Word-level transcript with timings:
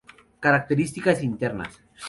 Características 0.45 1.21
internas. 1.21 1.73